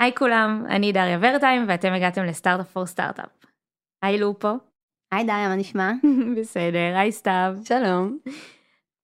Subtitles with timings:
[0.00, 3.44] היי כולם, אני דריה ורטיים ואתם הגעתם לסטארט-אפ פור סטארט-אפ.
[4.02, 4.48] היי לופו.
[5.12, 5.92] היי דריה, מה נשמע?
[6.40, 7.56] בסדר, היי סתיו.
[7.64, 8.18] שלום.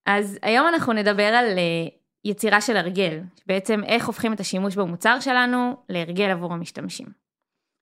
[0.07, 5.21] אז היום אנחנו נדבר על uh, יצירה של הרגל, בעצם איך הופכים את השימוש במוצר
[5.21, 7.07] שלנו להרגל עבור המשתמשים.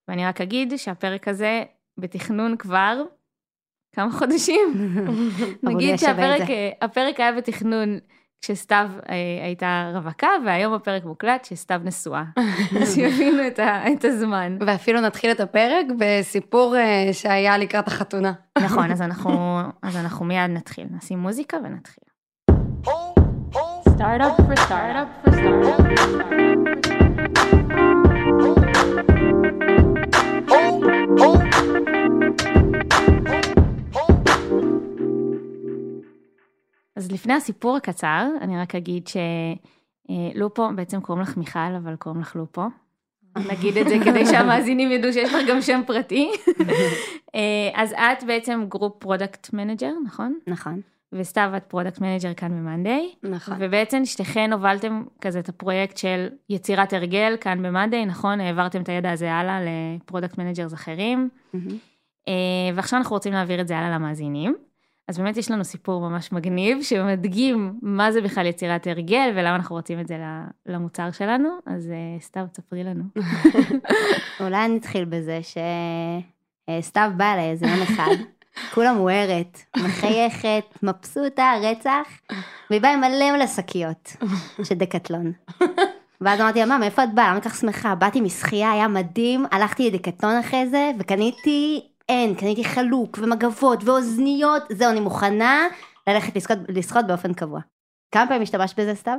[0.09, 1.62] ואני רק אגיד שהפרק הזה
[1.99, 3.03] בתכנון כבר
[3.95, 4.75] כמה חודשים.
[5.62, 7.99] נגיד שהפרק היה בתכנון
[8.45, 9.15] כשסתיו אה,
[9.45, 12.25] הייתה רווקה, והיום הפרק מוקלט כשסתיו נשואה.
[12.83, 14.57] אז שיבינו את, את הזמן.
[14.61, 18.33] ואפילו נתחיל את הפרק בסיפור אה, שהיה לקראת החתונה.
[18.59, 20.87] נכון, אז אנחנו, אז אנחנו מיד נתחיל.
[20.91, 22.05] נשים מוזיקה ונתחיל.
[23.97, 25.55] Startup for startup for
[36.97, 39.09] אז לפני הסיפור הקצר, אני רק אגיד
[40.09, 42.62] שלופו, בעצם קוראים לך מיכל, אבל קוראים לך לופו.
[43.51, 46.30] נגיד את זה כדי שהמאזינים ידעו שיש לך גם שם פרטי.
[47.35, 50.38] אה, אז את בעצם group product manager, נכון?
[50.46, 50.80] נכון.
[51.13, 53.15] וסתיו את product manager כאן במאנדיי.
[53.23, 53.55] נכון.
[53.61, 58.40] ובעצם שתיכן הובלתם כזה את הפרויקט של יצירת הרגל כאן במאנדיי, נכון?
[58.40, 61.29] העברתם את הידע הזה הלאה ל product managers אחרים.
[62.29, 62.33] אה,
[62.74, 64.56] ועכשיו אנחנו רוצים להעביר את זה הלאה למאזינים.
[65.09, 69.77] אז באמת יש לנו סיפור ממש מגניב שמדגים מה זה בכלל יצירת הרגל ולמה אנחנו
[69.77, 70.16] רוצים את זה
[70.66, 73.05] למוצר שלנו, אז uh, סתיו, תספרי לנו.
[74.41, 75.41] אולי נתחיל בזה
[76.81, 78.15] שסתיו באה אליי איזה יום אחד,
[78.75, 82.09] כולה מוארת, מחייכת, מבסוטה, רצח,
[82.71, 84.16] והיא באה עם מלא מלא שקיות
[84.62, 85.33] של דקטלון.
[86.21, 87.31] ואז אמרתי לה, מה, מאיפה את באה?
[87.31, 87.94] למה כך שמחה?
[87.94, 94.91] באתי משחייה, היה מדהים, הלכתי לדקטלון אחרי זה, וקניתי אין, קניתי חלוק ומגבות ואוזניות, זהו,
[94.91, 95.66] אני מוכנה
[96.06, 97.61] ללכת לשחות, לשחות באופן קבוע.
[98.15, 99.19] כמה פעמים השתמשת בזה, סתיו?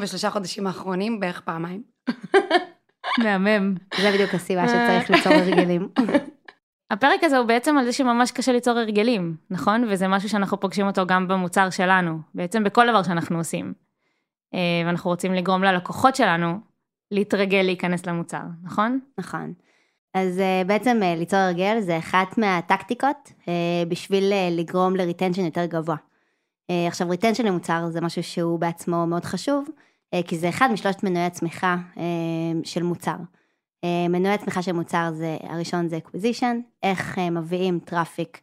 [0.00, 1.82] בשלושה חודשים האחרונים בערך פעמיים.
[3.24, 3.74] מהמם.
[4.00, 5.88] זה בדיוק הסיבה שצריך ליצור הרגלים.
[6.90, 9.84] הפרק הזה הוא בעצם על זה שממש קשה ליצור הרגלים, נכון?
[9.90, 13.72] וזה משהו שאנחנו פוגשים אותו גם במוצר שלנו, בעצם בכל דבר שאנחנו עושים.
[14.54, 16.58] אה, ואנחנו רוצים לגרום ללקוחות שלנו
[17.10, 19.00] להתרגל להיכנס למוצר, נכון?
[19.18, 19.52] נכון.
[20.14, 23.46] אז uh, בעצם uh, ליצור הרגל זה אחת מהטקטיקות uh,
[23.88, 25.96] בשביל לגרום ל retention יותר גבוה.
[26.88, 29.68] עכשיו retention למוצר זה משהו שהוא בעצמו מאוד חשוב,
[30.26, 31.76] כי זה אחד משלושת מנועי הצמיחה
[32.64, 33.16] של מוצר.
[33.84, 38.40] מנועי הצמיחה של מוצר זה, הראשון זה acquisition, איך מביאים traffic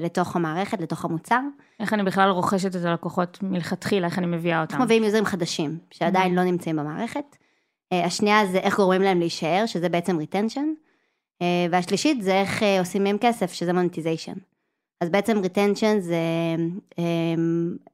[0.00, 1.40] לתוך המערכת, לתוך המוצר.
[1.80, 4.74] איך אני בכלל רוכשת את הלקוחות מלכתחילה, איך אני מביאה אותם.
[4.74, 6.36] איך מביאים יוזרים חדשים, שעדיין mm-hmm.
[6.36, 7.36] לא נמצאים במערכת.
[7.92, 10.66] השנייה זה איך גורמים להם להישאר, שזה בעצם retention.
[11.42, 14.32] אה, והשלישית זה איך אה, עושים מהם כסף, שזה monetization.
[15.00, 16.16] אז בעצם retention זה
[16.98, 17.04] אה,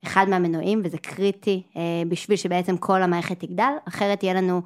[0.05, 1.63] אחד מהמנועים וזה קריטי
[2.09, 4.63] בשביל שבעצם כל המערכת תגדל, אחרת יהיה לנו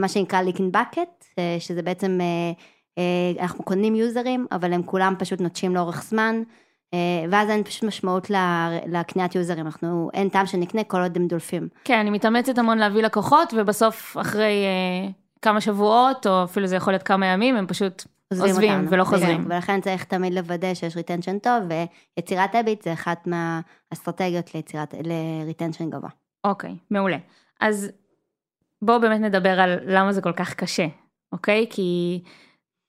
[0.00, 1.24] מה שנקרא leaking bucket,
[1.58, 2.18] שזה בעצם
[3.40, 6.42] אנחנו קונים יוזרים, אבל הם כולם פשוט נוטשים לאורך זמן,
[7.30, 8.30] ואז אין פשוט משמעות
[8.86, 11.68] לקניית יוזרים, אנחנו, אין טעם שנקנה כל עוד הם דולפים.
[11.84, 14.66] כן, אני מתאמצת המון להביא לקוחות, ובסוף אחרי
[15.42, 19.44] כמה שבועות, או אפילו זה יכול להיות כמה ימים, הם פשוט עוזבים, עוזבים ולא חוזרים.
[19.46, 25.90] ולכן צריך תמיד לוודא שיש retention טוב, ויצירת habit זה אחת מהאסטרטגיות ליצירת, ל retention
[25.90, 26.10] גבוה.
[26.44, 27.16] אוקיי, מעולה.
[27.60, 27.90] אז
[28.82, 30.86] בואו באמת נדבר על למה זה כל כך קשה,
[31.32, 31.66] אוקיי?
[31.70, 32.20] כי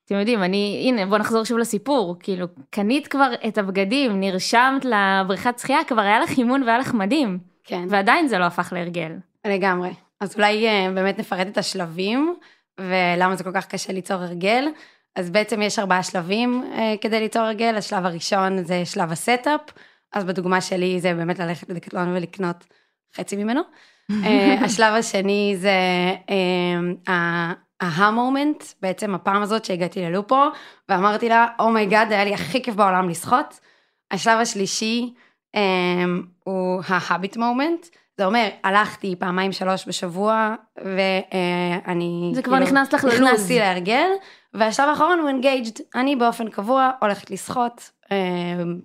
[0.06, 5.60] אתם יודעים, אני, הנה, בואו נחזור שוב לסיפור, כאילו, קנית כבר את הבגדים, נרשמת לבריכת
[5.60, 7.40] שחייה, כבר היה לך אימון והיה לך מדהים.
[7.64, 7.86] כן.
[7.90, 9.12] ועדיין זה לא הפך להרגל.
[9.48, 9.90] לגמרי.
[10.22, 12.36] אז אולי אה, באמת נפרט את השלבים,
[12.80, 14.66] ולמה זה כל כך קשה ליצור הרגל.
[15.16, 19.62] אז בעצם יש ארבעה שלבים אה, כדי ליצור הרגל, השלב הראשון זה שלב ה setup,
[20.14, 22.66] אז בדוגמה שלי זה באמת ללכת לדקתלון ולקנות
[23.16, 23.62] חצי ממנו.
[24.26, 25.72] אה, השלב השני זה
[27.82, 30.44] ה aha moment, בעצם הפעם הזאת שהגעתי ללופו,
[30.90, 33.60] ואמרתי לה, oh my god, היה לי הכי כיף בעולם לשחות.
[34.12, 35.14] השלב השלישי
[36.44, 42.32] הוא ה-habit moment, זה אומר, הלכתי פעמיים שלוש בשבוע, ואני...
[42.36, 43.22] זה כבר כאילו, נכנס לך ללוז.
[43.22, 44.08] נכנסתי להרגל,
[44.54, 48.18] והשלב האחרון הוא engaged, אני באופן קבוע הולכת לשחות אה,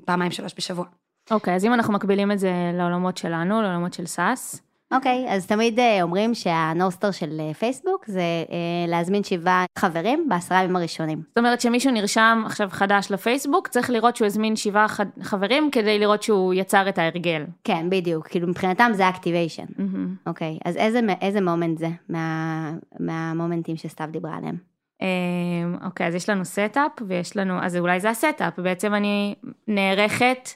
[0.04, 0.84] פעמיים שלוש בשבוע.
[1.30, 4.62] אוקיי, okay, אז אם אנחנו מקבילים את זה לעולמות שלנו, לעולמות של סאס,
[4.92, 8.50] אוקיי, okay, אז תמיד uh, אומרים שהנוסטר של uh, פייסבוק זה uh,
[8.90, 11.22] להזמין שבעה חברים בעשרה ימים הראשונים.
[11.28, 15.00] זאת אומרת שמישהו נרשם עכשיו חדש לפייסבוק, צריך לראות שהוא הזמין שבעה ח...
[15.22, 17.44] חברים כדי לראות שהוא יצר את ההרגל.
[17.64, 19.64] כן, בדיוק, כאילו מבחינתם זה activation.
[19.64, 20.26] Mm-hmm.
[20.26, 24.56] אוקיי, אז איזה, איזה moment זה מה, מהמומנטים שסתיו דיברה עליהם?
[25.84, 29.34] אוקיי, אז יש לנו setup ויש לנו, אז אולי זה ה setup, בעצם אני
[29.68, 30.48] נערכת.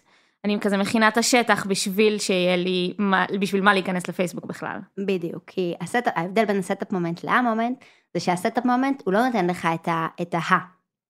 [0.44, 2.94] אני כזה מכינה את השטח בשביל שיהיה לי,
[3.40, 4.78] בשביל מה להיכנס לפייסבוק בכלל.
[5.06, 7.84] בדיוק, כי הסט, ההבדל בין ה setup moment ל aha moment,
[8.14, 10.06] זה שה setup moment הוא לא נותן לך את ה...
[10.22, 10.38] את ה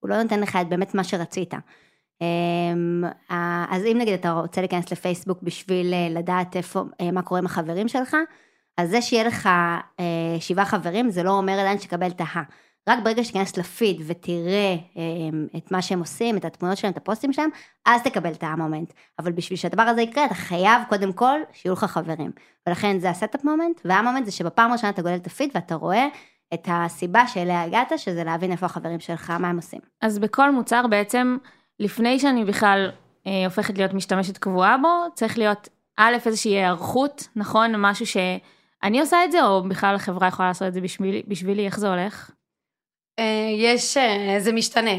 [0.01, 1.55] הוא לא נותן לך את באמת מה שרצית.
[2.21, 3.05] אמ,
[3.71, 7.47] אז אם נגיד אתה רוצה להיכנס לפייסבוק בשביל אה, לדעת איפה, אה, מה קורה עם
[7.47, 8.17] החברים שלך,
[8.77, 9.47] אז זה שיהיה לך
[10.01, 12.43] אה, שבעה חברים, זה לא אומר עדיין שתקבל את ה...
[12.89, 14.77] רק ברגע שתיכנס לפיד ותראה
[15.57, 17.51] את מה שהם עושים, את התמונות שלהם, את הפוסטים שלהם,
[17.87, 18.93] אז תקבל את ה moment.
[19.19, 22.31] אבל בשביל שהדבר הזה יקרה, אתה חייב קודם כל שיהיו לך חברים.
[22.67, 25.75] ולכן זה ה setup moment, וה moment זה שבפעם הראשונה אתה גולל את הפיד ואתה
[25.75, 26.07] רואה
[26.55, 29.81] את הסיבה שאליה הגעת, שזה להבין איפה החברים שלך, מה הם עושים.
[30.01, 31.37] אז בכל מוצר בעצם,
[31.81, 32.91] לפני שאני בכלל
[33.27, 37.73] אה, הופכת להיות משתמשת קבועה בו, צריך להיות א', איזושהי היערכות, נכון?
[37.77, 41.79] משהו שאני עושה את זה, או בכלל החברה יכולה לעשות את זה בשבילי, בשבילי איך
[41.79, 42.31] זה הולך?
[43.21, 44.91] אה, יש, אה, זה משתנה,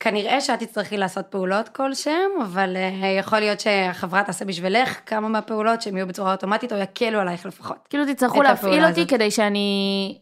[0.00, 5.82] כנראה שאת תצטרכי לעשות פעולות כלשהם, אבל אה, יכול להיות שהחברה תעשה בשבילך כמה מהפעולות
[5.82, 7.76] שהם יהיו בצורה אוטומטית או יקלו עלייך לפחות.
[7.90, 10.18] כאילו תצטרכו להפעיל אותי כדי שאני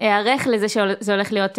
[0.00, 1.58] אערך לזה שזה הולך להיות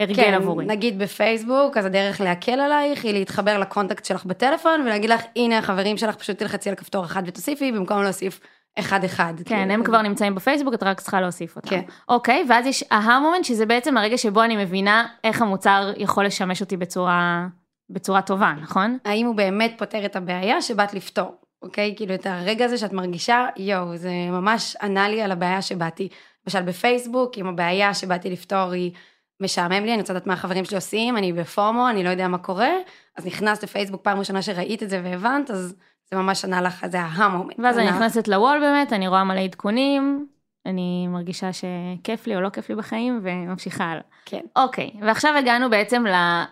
[0.00, 0.66] הרגל כן, עבורי.
[0.66, 5.58] נגיד בפייסבוק, אז הדרך להקל עלייך היא להתחבר ל contact שלך בטלפון ולהגיד לך, הנה
[5.58, 8.40] החברים שלך, פשוט תלחצי על כפתור אחד ותוסיפי, במקום להוסיף
[8.78, 9.34] אחד אחד.
[9.36, 9.72] כן, כאילו.
[9.72, 11.68] הם כבר נמצאים בפייסבוק, את רק צריכה להוסיף אותם.
[11.68, 11.82] כן.
[12.08, 16.24] אוקיי, ואז יש ה aha moment, שזה בעצם הרגע שבו אני מבינה איך המוצר יכול
[16.24, 17.46] לשמש אותי בצורה,
[17.90, 18.98] בצורה טובה, נכון?
[19.04, 21.94] האם הוא באמת פותר את הבעיה שבאת לפתור, אוקיי?
[21.96, 26.08] כאילו את הרגע הזה שאת מרגישה, יואו, זה ממש ענה לי על הבעיה שבאתי.
[26.46, 28.92] למשל בפייסבוק, אם הבעיה שבאתי לפתור היא...
[29.40, 32.28] משעמם לי, אני רוצה לדעת מה החברים שלי עושים, אני ב FOMO, אני לא יודע
[32.28, 32.70] מה קורה,
[33.16, 35.74] אז נכנסת לפייסבוק פעם ראשונה שראית את זה והבנת, אז
[36.14, 37.58] זה ממש ענה לך, זה ה aha moment.
[37.58, 40.26] ואז אני נכנסת וואלה באמת, אני רואה מלא עדכונים,
[40.66, 44.02] אני מרגישה שכיף לי או לא כיף לי בחיים, וממשיכה הלאה.
[44.24, 44.40] כן.
[44.56, 46.04] אוקיי, ועכשיו הגענו בעצם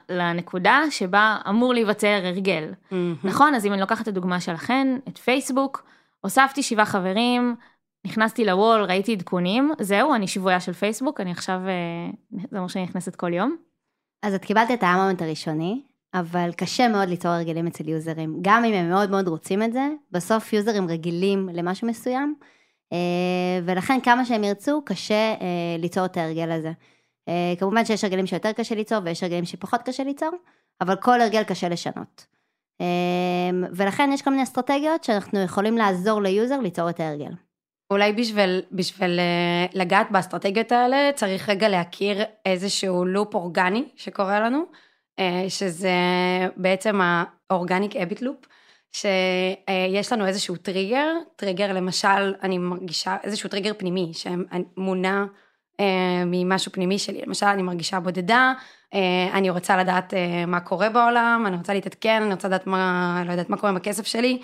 [0.09, 2.73] לנקודה שבה אמור להיווצר הרגל.
[2.73, 2.95] Mm-hmm.
[3.25, 3.55] נכון?
[3.55, 5.85] אז אם אני לוקחת את הדוגמה שלכן, את פייסבוק,
[6.21, 7.57] הוספתי שבעה חברים,
[8.07, 12.85] נכנסתי לוול, ראיתי עדכונים, זהו, אני שבויה של פייסבוק, אני עכשיו, אה, זה אומר שאני
[12.85, 13.57] נכנסת כל יום.
[14.23, 15.83] אז את קיבלת את המומנט הראשוני,
[16.15, 18.39] אבל קשה מאוד ליצור הרגלים אצל יוזרים.
[18.43, 22.35] גם אם הם מאוד מאוד רוצים את זה, בסוף יוזרים רגילים למשהו מסוים,
[22.93, 22.99] אה,
[23.65, 26.73] ולכן כמה שהם ירצו, קשה אה, ליצור את ההרגל הזה.
[27.59, 30.31] כמובן שיש הרגלים שיותר קשה ליצור ויש הרגלים שפחות קשה ליצור,
[30.81, 32.27] אבל כל הרגל קשה לשנות.
[33.73, 37.33] ולכן יש כל מיני אסטרטגיות שאנחנו יכולים לעזור ל user ליצור את ההרגל.
[37.93, 44.59] אולי בשביל, בשביל אה, לגעת באסטרטגיות האלה, צריך רגע להכיר איזשהו loop אורגני שקורה לנו,
[44.59, 44.65] אה,
[45.49, 45.91] שזה
[46.57, 47.01] בעצם
[47.51, 48.37] ה organic habit loop,
[48.93, 51.07] שיש לנו איזשהו טריגר,
[51.37, 55.25] טריגר למשל, אני מרגישה איזשהו טריגר פנימי שמונע
[55.81, 58.53] אה, ממשהו פנימי שלי, למשל אני מרגישה בודדה,
[59.33, 60.15] אני רוצה לדעת
[60.47, 63.77] מה קורה בעולם, אני רוצה להתעדכן, אני רוצה לדעת מה, לא יודעת מה קורה עם
[63.77, 64.39] הכסף שלי,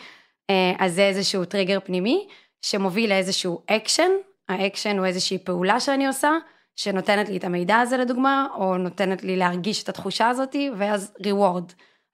[0.79, 2.27] אז זה איזשהו טריגר פנימי.
[2.63, 4.11] שמוביל לאיזשהו action,
[4.49, 6.31] ה action הוא איזושהי פעולה שאני עושה,
[6.79, 11.73] שנותנת לי את המידע הזה לדוגמה, או נותנת לי להרגיש את התחושה הזאתי, ואז reward.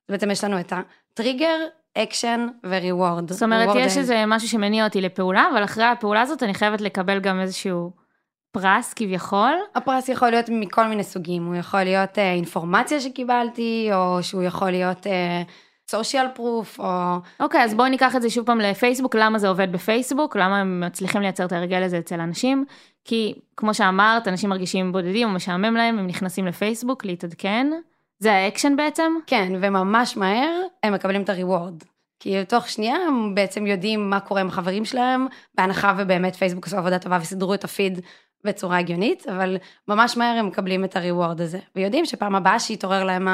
[0.09, 1.57] בעצם יש לנו את הטריגר,
[1.99, 3.33] action ו reward.
[3.33, 7.21] זאת אומרת, יש איזה משהו שמניע אותי לפעולה, אבל אחרי הפעולה הזאת אני חייבת לקבל
[7.21, 7.91] גם איזשהו
[8.53, 9.55] פרס כביכול.
[9.75, 14.71] הפרס יכול להיות מכל מיני סוגים, הוא יכול להיות אה, אינפורמציה שקיבלתי, או שהוא יכול
[14.71, 15.07] להיות...
[15.07, 15.43] אה,
[15.91, 17.17] social proof או...
[17.41, 20.61] אוקיי, okay, אז בואי ניקח את זה שוב פעם לפייסבוק, למה זה עובד בפייסבוק, למה
[20.61, 22.65] הם מצליחים לייצר את הרגל הזה אצל אנשים,
[23.05, 27.67] כי כמו שאמרת, אנשים מרגישים בודדים או משעמם להם, הם נכנסים לפייסבוק להתעדכן,
[28.19, 29.13] זה האקשן בעצם?
[29.27, 31.75] כן, וממש מהר הם מקבלים את ה reward.
[32.21, 36.77] כי תוך שנייה הם בעצם יודעים מה קורה עם החברים שלהם, בהנחה ובאמת פייסבוק עשו
[36.77, 38.01] עבודה טובה וסידרו את הפיד
[38.45, 39.57] בצורה הגיונית, אבל
[39.89, 43.29] ממש מהר הם מקבלים את ה reward הזה, ויודעים שפעם הבאה שיתעורר להם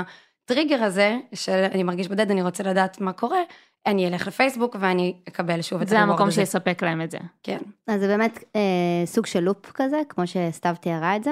[0.50, 3.38] הטריגר הזה, שאני מרגיש בודד, אני רוצה לדעת מה קורה,
[3.86, 7.18] אני אלך לפייסבוק ואני אקבל שוב את זה המקום שיספק להם את זה.
[7.42, 7.58] כן.
[7.86, 8.60] אז זה באמת אה,
[9.04, 11.30] סוג של loop כזה, כמו שסתיו תיארה את זה.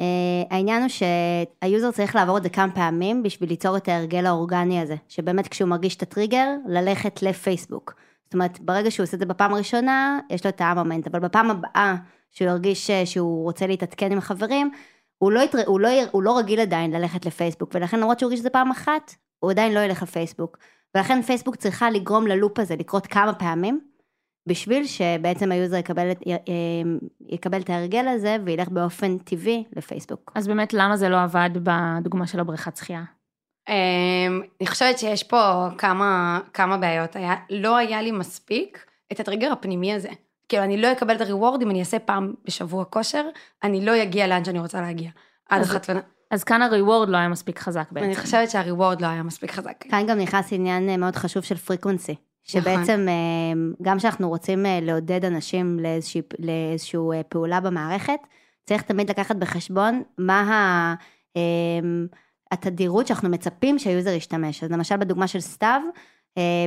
[0.00, 0.06] אה,
[0.50, 4.80] העניין הוא שה user צריך לעבור את זה כמה פעמים בשביל ליצור את ההרגל האורגני
[4.80, 7.94] הזה, שבאמת כשהוא מרגיש את הטריגר, ללכת לפייסבוק.
[8.24, 11.06] זאת אומרת, ברגע שהוא עושה את זה בפעם הראשונה, יש לו את ה aha moment,
[11.06, 11.94] אבל בפעם הבאה
[12.30, 14.70] שהוא ירגיש אה, שהוא רוצה להתעדכן עם החברים,
[15.18, 15.58] הוא לא, יתר...
[15.66, 18.70] הוא, לא, הוא לא רגיל עדיין ללכת לפייסבוק, ולכן למרות שהוא הרגיש את זה פעם
[18.70, 20.58] אחת, הוא עדיין לא ילך לפייסבוק.
[20.94, 23.80] ולכן פייסבוק צריכה לגרום ל loop הזה לקרות כמה פעמים,
[24.48, 26.18] בשביל שבעצם ה user יקבל, את,
[27.28, 30.32] יקבל את ההרגל הזה וילך באופן טבעי לפייסבוק.
[30.34, 33.02] אז באמת למה זה לא עבד בדוגמה של הבריכת שחייה?
[33.68, 37.16] אמ, אני חושבת שיש פה כמה, כמה בעיות.
[37.16, 40.10] היה, לא היה לי מספיק את הטריגר הפנימי הזה.
[40.48, 43.24] כאילו, אני לא אקבל את הריוורד אם אני אעשה פעם בשבוע כושר,
[43.62, 45.10] אני לא אגיע לאן שאני רוצה להגיע.
[45.48, 46.00] עד החתונה.
[46.30, 48.06] אז כאן הריוורד לא היה מספיק חזק בעצם.
[48.06, 49.84] אני חושבת שהריוורד לא היה מספיק חזק.
[49.90, 52.14] כאן גם נכנס עניין אה, מאוד חשוב של פריקוונסי.
[52.44, 53.74] שבעצם נכון.
[53.82, 58.18] גם כשאנחנו רוצים אה, לעודד אנשים לאיזושהי, לאיזושהי פעולה במערכת,
[58.66, 60.94] צריך תמיד לקחת בחשבון מה ה...
[62.52, 64.64] התדירות שאנחנו מצפים שהיוזר ישתמש.
[64.64, 65.82] אז למשל בדוגמה של סתיו,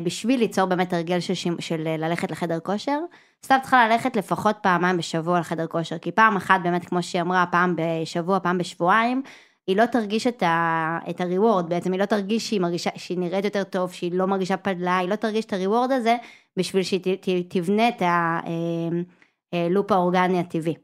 [0.04, 3.00] בשביל ליצור באמת הרגל של, של ללכת לחדר כושר,
[3.46, 7.46] סתיו צריכה ללכת לפחות פעמיים בשבוע לחדר כושר, כי פעם אחת באמת, כמו שהיא אמרה,
[7.52, 9.22] פעם בשבוע, פעם בשבועיים,
[9.68, 13.46] היא לא תרגיש את, ה, את הריוורד, בעצם היא לא תרגיש שהיא, מרגישה, שהיא נראית
[13.46, 16.16] יותר טוב, שהיא לא מרגישה פדלה, היא לא תרגיש את הריוורד הזה
[16.58, 20.76] בשביל שהיא ת, ת, תבנה את הלופ אה, אה, האורגני הטבעי.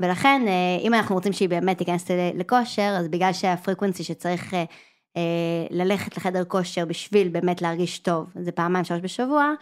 [0.00, 4.54] ולכן, אה, אם אנחנו רוצים שהיא באמת תיכנס לכושר, אז בגלל שה frequency שצריך
[5.70, 9.52] ללכת לחדר כושר בשביל באמת להרגיש טוב, זה פעמיים שלוש בשבוע,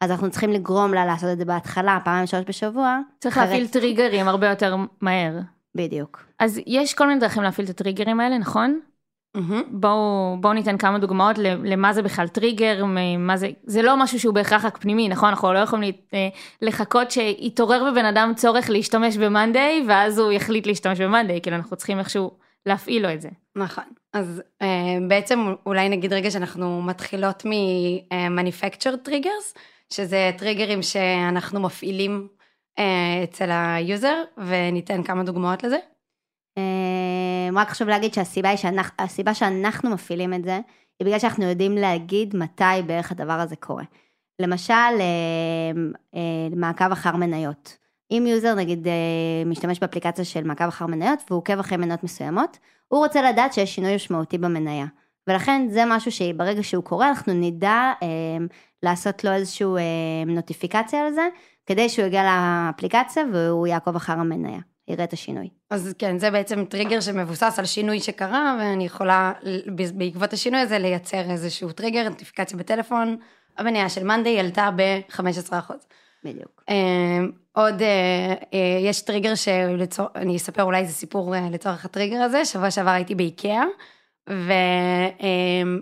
[0.00, 2.98] אז אנחנו צריכים לגרום לה לעשות את זה בהתחלה, פעמיים שלוש בשבוע.
[3.20, 3.48] צריך אחרת...
[3.48, 5.38] להפעיל טריגרים הרבה יותר מהר.
[5.74, 6.24] בדיוק.
[6.38, 8.80] אז יש כל מיני דרכים להפעיל את הטריגרים האלה, נכון?
[9.36, 9.64] Mm-hmm.
[9.70, 12.84] בואו בוא ניתן כמה דוגמאות למה זה בכלל טריגר,
[13.18, 15.28] מה זה, זה לא משהו שהוא בהכרח רק פנימי, נכון?
[15.28, 16.28] אנחנו לא יכולים אה,
[16.62, 21.98] לחכות שיתעורר בבן אדם צורך להשתמש במאנדיי, ואז הוא יחליט להשתמש במאנדיי, כאילו אנחנו צריכים
[21.98, 22.30] איכשהו
[22.66, 23.28] להפעיל לו את זה.
[23.56, 24.66] נכון, אז uh,
[25.08, 29.58] בעצם אולי נגיד רגע שאנחנו מתחילות מ-manufactured triggers,
[29.92, 32.28] שזה טריגרים שאנחנו מפעילים
[32.78, 32.82] uh,
[33.24, 35.78] אצל ה user, וניתן כמה דוגמאות לזה.
[36.58, 40.60] Uh, רק חשוב להגיד שהסיבה שאנחנו, שאנחנו מפעילים את זה,
[40.98, 43.84] היא בגלל שאנחנו יודעים להגיד מתי בערך הדבר הזה קורה.
[44.42, 44.94] למשל,
[46.56, 47.76] מעקב אחר מניות.
[48.10, 48.86] אם user נגיד
[49.46, 53.74] משתמש באפליקציה של מעקב אחר מניות והוא עוקב אחרי מניות מסוימות, הוא רוצה לדעת שיש
[53.74, 54.86] שינוי משמעותי במניה.
[55.26, 58.08] ולכן זה משהו שברגע שהוא קורה אנחנו נדע אה,
[58.82, 61.28] לעשות לו איזושהי אה, נוטיפיקציה על זה,
[61.66, 65.48] כדי שהוא יגיע לאפליקציה והוא יעקוב אחר המניה, יראה את השינוי.
[65.70, 69.32] אז כן, זה בעצם טריגר שמבוסס על שינוי שקרה, ואני יכולה
[69.94, 73.16] בעקבות השינוי הזה לייצר איזשהו טריגר, נוטיפיקציה בטלפון,
[73.58, 75.74] המניה של מאנדיי עלתה ב-15%.
[76.24, 76.64] בדיוק.
[76.68, 77.18] אה,
[77.52, 82.90] עוד, אה, אה, יש טריגר שאני אספר אולי איזה סיפור לצורך הטריגר הזה, שבוע שעבר
[82.90, 83.64] הייתי באיקאה,
[84.30, 84.52] ו,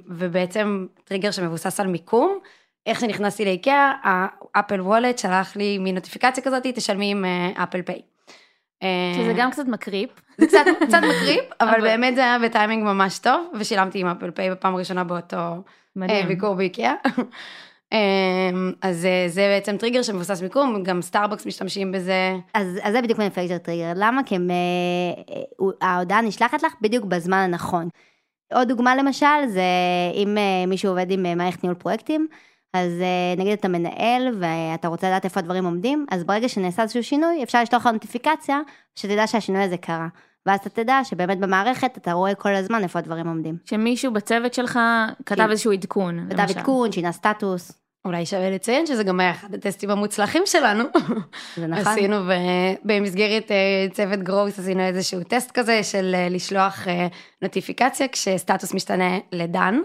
[0.06, 2.38] ובעצם טריגר שמבוסס על מיקום.
[2.86, 3.92] איך שנכנסתי לאיקאה,
[4.54, 7.24] ה Apple Wallet שלח לי מין נוטיפיקציה כזאת, תשלמי עם
[7.62, 8.00] Apple Pay.
[9.14, 10.10] שזה גם קצת מקריפ.
[10.38, 14.50] זה קצת, קצת מקריפ, אבל באמת זה היה בטיימינג ממש טוב, ושילמתי עם Apple Pay
[14.50, 15.62] בפעם הראשונה באותו
[16.28, 16.94] ביקור באיקאה.
[17.92, 22.36] אמ, אז אה, זה בעצם טריגר שמבוסס מיקום, גם סטארבקס משתמשים בזה.
[22.54, 24.22] אז, אז זה בדיוק manufactured trigger, למה?
[24.26, 24.56] כי הם, אה,
[25.34, 27.88] אה, ההודעה נשלחת לך בדיוק בזמן הנכון.
[28.54, 29.62] עוד דוגמה למשל, זה
[30.14, 30.36] אם
[30.68, 32.26] מישהו עובד עם מערכת ניהול פרויקטים,
[32.72, 32.92] אז
[33.36, 37.62] נגיד אתה מנהל ואתה רוצה לדעת איפה הדברים עומדים, אז ברגע שנעשה איזשהו שינוי, אפשר
[37.62, 38.60] לשלוח לך נוטיפיקציה,
[38.94, 40.08] שתדע שהשינוי הזה קרה.
[40.48, 43.56] ואז אתה תדע שבאמת במערכת אתה רואה כל הזמן איפה הדברים עומדים.
[43.64, 44.78] שמישהו בצוות שלך
[45.26, 45.50] כתב כן.
[45.50, 46.26] איזשהו עדכון.
[46.30, 47.72] כתב עדכון, שינה סטטוס.
[48.04, 50.84] אולי שווה לציין שזה גם היה אחד הטסטים המוצלחים שלנו.
[51.56, 51.92] זה נכון.
[51.92, 52.16] עשינו
[52.84, 57.06] במסגרת אה, צוות גרוס עשינו איזשהו טסט כזה של אה, לשלוח אה,
[57.42, 59.78] נוטיפיקציה כשסטטוס משתנה לדן.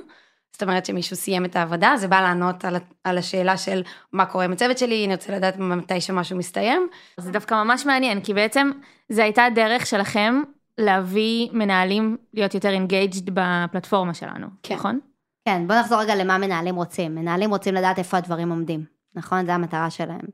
[0.54, 4.46] זאת אומרת שמישהו סיים את העבודה, זה בא לענות על, על השאלה של מה קורה
[4.46, 6.88] עם הצוות שלי, אני רוצה לדעת מתי שמשהו מסתיים.
[7.18, 8.72] זה דווקא ממש מעניין, כי בעצם
[9.10, 10.42] זה הייתה דרך שלכם
[10.78, 14.76] להביא מנהלים להיות יותר engaged בפלטפורמה שלנו, כן.
[14.76, 15.00] נכון?
[15.46, 17.16] כן, בוא נחזור רגע למה מנהלים רוצים.
[17.16, 19.46] מנהלים רוצים לדעת איפה הדברים עומדים, נכון?
[19.46, 20.26] זה המטרה שלהם.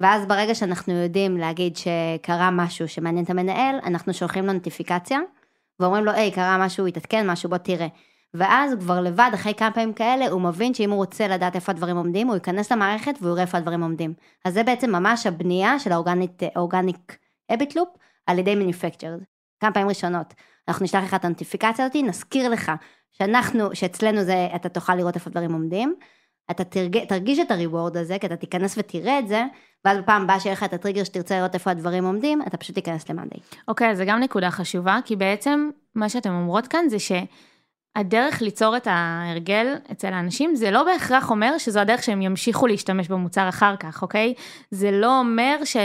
[0.00, 5.18] ואז ברגע שאנחנו יודעים להגיד שקרה משהו שמעניין את המנהל, אנחנו שולחים לו נוטיפיקציה,
[5.80, 7.86] ואומרים לו, היי, קרה משהו, התעדכן משהו, בוא תראה.
[8.34, 11.72] ואז הוא כבר לבד, אחרי כמה פעמים כאלה, הוא מבין שאם הוא רוצה לדעת איפה
[11.72, 14.14] הדברים עומדים, הוא ייכנס למערכת והוא יראה איפה הדברים עומדים.
[14.44, 15.92] אז זה בעצם ממש הבנייה של
[16.54, 17.16] האורגניק
[17.54, 17.88] אביט לופ
[18.26, 19.20] על ידי מניפקצ'רד.
[19.60, 20.34] כמה פעמים ראשונות.
[20.68, 22.72] אנחנו נשלח לך את הנוטיפיקציה הזאת, נזכיר לך
[23.12, 25.94] שאנחנו, שאצלנו זה, אתה תוכל לראות איפה דברים עומדים,
[26.50, 29.44] אתה תרג, תרגיש את הריוורד הזה, כי אתה תיכנס ותראה את זה,
[29.84, 33.10] ואז בפעם הבאה שיהיה לך את הטריגר שתרצה לראות איפה הדברים עומדים, אתה פשוט תיכנס
[33.10, 33.36] למאנדי.
[33.68, 36.98] אוקיי, okay, זה גם נקודה חשובה, כי בעצם מה שאתם אומרות כאן זה
[37.98, 43.08] שהדרך ליצור את ההרגל אצל האנשים, זה לא בהכרח אומר שזו הדרך שהם ימשיכו להשתמש
[43.08, 44.34] במוצר אחר כך, אוקיי?
[44.70, 45.76] זה לא אומר ש...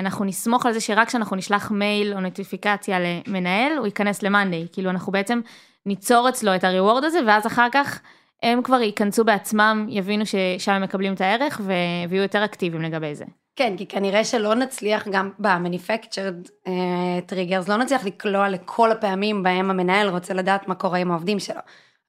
[0.00, 4.66] אנחנו נסמוך על זה שרק כשאנחנו נשלח מייל או נוטיפיקציה למנהל, הוא ייכנס למאנדי.
[4.72, 5.40] כאילו אנחנו בעצם
[5.86, 8.00] ניצור אצלו את הריוורד הזה, ואז אחר כך
[8.42, 13.24] הם כבר ייכנסו בעצמם, יבינו ששם הם מקבלים את הערך ויהיו יותר אקטיביים לגבי זה.
[13.56, 16.68] כן, כי כנראה שלא נצליח גם ב-manufactured
[17.30, 21.60] triggers, לא נצליח לקלוע לכל הפעמים בהם המנהל רוצה לדעת מה קורה עם העובדים שלו.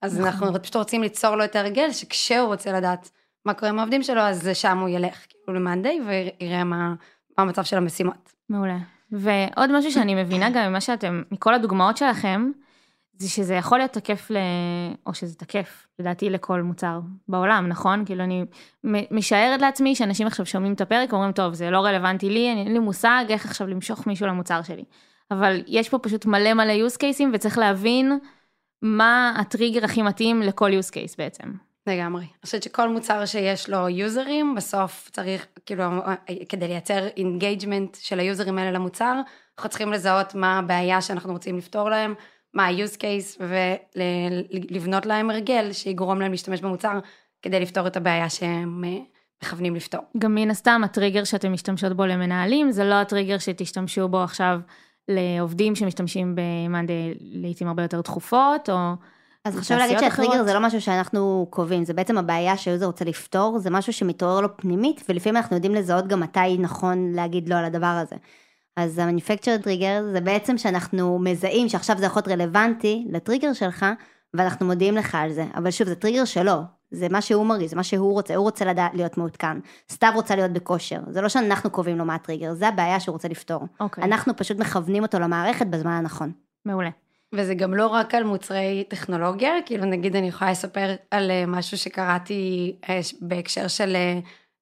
[0.01, 0.47] אז נכון.
[0.47, 3.09] אנחנו פשוט רוצים ליצור לו את ההרגל, שכשהוא רוצה לדעת
[3.45, 6.93] מה קורה עם העובדים שלו, אז שם הוא ילך כאילו למאנדיי ויראה מה,
[7.37, 8.33] מה המצב של המשימות.
[8.49, 8.77] מעולה.
[9.11, 12.51] ועוד משהו שאני מבינה גם ממה שאתם, מכל הדוגמאות שלכם,
[13.17, 14.37] זה שזה יכול להיות תקף, ל...
[15.05, 18.05] או שזה תקף, לדעתי, לכל מוצר בעולם, נכון?
[18.05, 18.45] כאילו, אני
[19.11, 22.79] משערת לעצמי שאנשים עכשיו שומעים את הפרק, אומרים, טוב, זה לא רלוונטי לי, אין לי
[22.79, 24.83] מושג איך עכשיו למשוך מישהו למוצר שלי.
[25.31, 28.19] אבל יש פה פשוט מלא מלא use cases, וצריך להבין
[28.81, 31.51] מה הטריגר הכי מתאים לכל use case בעצם.
[31.87, 32.23] לגמרי.
[32.23, 35.83] אני חושבת שכל מוצר שיש לו יוזרים, בסוף צריך, כאילו,
[36.49, 39.21] כדי לייצר engagement של היוזרים האלה למוצר,
[39.57, 42.13] אנחנו צריכים לזהות מה הבעיה שאנחנו רוצים לפתור להם,
[42.55, 43.41] מה ה-use case,
[44.51, 46.99] ולבנות להם הרגל שיגרום להם להשתמש במוצר,
[47.41, 48.97] כדי לפתור את הבעיה שהם אה,
[49.43, 50.01] מכוונים לפתור.
[50.17, 54.59] גם מן הסתם הטריגר שאתם משתמשות בו למנהלים, זה לא הטריגר שתשתמשו בו עכשיו
[55.07, 58.93] לעובדים שמשתמשים במאנדי לעיתים הרבה יותר תכופות, או...
[59.45, 63.59] אז חשוב להגיד שהטריגר זה לא משהו שאנחנו קובעים, זה בעצם הבעיה שהיוזר רוצה לפתור,
[63.59, 67.65] זה משהו שמתעורר לו פנימית, ולפעמים אנחנו יודעים לזהות גם מתי נכון להגיד לא על
[67.65, 68.15] הדבר הזה.
[68.75, 73.85] אז ה-manufactured trigger זה בעצם שאנחנו מזהים שעכשיו זה יכול להיות רלוונטי לטריגר שלך,
[74.33, 75.45] ואנחנו מודיעים לך על זה.
[75.55, 78.65] אבל שוב, זה טריגר שלו, זה מה שהוא מרגיש, זה מה שהוא רוצה, הוא רוצה
[78.65, 79.57] לדע, להיות מעודכן.
[79.91, 83.27] סתיו רוצה להיות בכושר, זה לא שאנחנו קובעים לו מה הטריגר, זה הבעיה שהוא רוצה
[83.27, 83.61] לפתור.
[83.61, 83.79] Okay.
[83.79, 84.03] אוקיי.
[84.03, 86.31] אנחנו פשוט מכוונים אותו למערכת בזמן הנכון.
[86.65, 86.89] מעולה.
[87.33, 91.77] וזה גם לא רק על מוצרי טכנולוגיה, כאילו נגיד אני יכולה לספר על אה, משהו
[91.77, 93.95] שקראתי אה, בהקשר של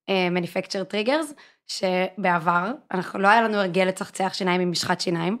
[0.08, 1.32] אה, manufactured triggers,
[1.66, 5.38] שבעבר, אנחנו לא היה לנו הרגל לצחצח שיניים עם משחת שיניים,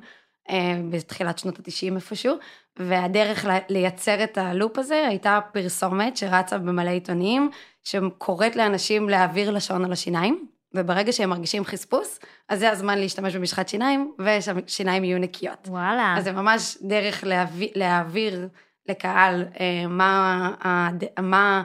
[0.90, 2.36] בתחילת שנות התשעים איפשהו,
[2.76, 7.50] והדרך לייצר את הלופ הזה הייתה פרסומת שרצה במלא עיתונים,
[7.84, 13.68] שקוראת לאנשים להעביר לשון על השיניים, וברגע שהם מרגישים חספוס, אז זה הזמן להשתמש במשחת
[13.68, 15.68] שיניים, ושהשיניים יהיו נקיות.
[15.68, 16.14] וואלה.
[16.18, 18.48] אז זה ממש דרך להעביר, להעביר
[18.88, 20.50] לקהל אה, מה,
[21.22, 21.62] מה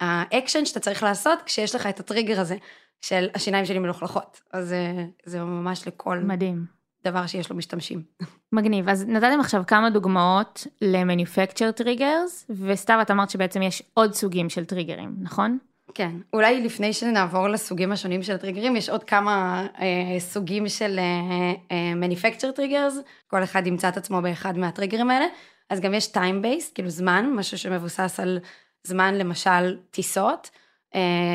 [0.00, 2.56] האקשן שאתה צריך לעשות כשיש לך את הטריגר הזה
[3.00, 4.40] של השיניים שלי מלוכלכות.
[4.52, 6.18] אז אה, זה ממש לכל...
[6.18, 6.80] מדהים.
[7.04, 8.02] דבר שיש לו משתמשים.
[8.52, 14.48] מגניב, אז נתתם עכשיו כמה דוגמאות ל-manufacture triggers, וסתיו את אמרת שבעצם יש עוד סוגים
[14.48, 15.58] של טריגרים, נכון?
[15.94, 21.52] כן, אולי לפני שנעבור לסוגים השונים של הטריגרים, יש עוד כמה אה, סוגים של אה,
[21.70, 22.94] אה, manufacture triggers,
[23.26, 25.26] כל אחד ימצא את עצמו באחד מהטריגרים האלה,
[25.70, 28.38] אז גם יש time based, כאילו זמן, משהו שמבוסס על
[28.84, 30.50] זמן למשל טיסות,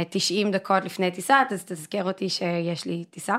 [0.10, 3.36] 90 דקות לפני טיסה, אז תזכר אותי שיש לי טיסה.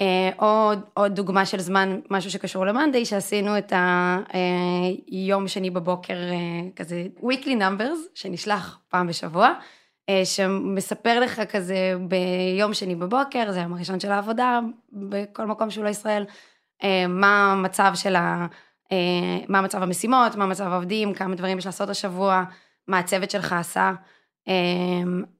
[0.00, 3.72] אה, עוד, דוגמה של זמן, משהו שקשור למאנדיי, שעשינו את
[5.10, 9.52] היום אה, שני בבוקר, אה, כזה weekly numbers, שנשלח פעם בשבוע.
[10.24, 14.60] שמספר לך כזה ביום שני בבוקר, זה היום הראשון של העבודה,
[14.92, 16.24] בכל מקום שהוא לא ישראל,
[17.08, 18.46] מה המצב של ה...
[19.48, 22.44] מה מצב המשימות, מה מצב העובדים, כמה דברים יש לעשות השבוע,
[22.88, 23.92] מה הצוות שלך עשה.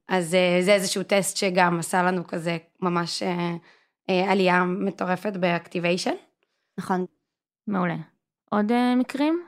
[0.09, 3.23] אז זה איזשהו טסט שגם עשה לנו כזה ממש
[4.09, 6.15] עלייה מטורפת באקטיביישן.
[6.79, 7.05] נכון.
[7.67, 7.97] מעולה.
[8.51, 9.43] עוד מקרים?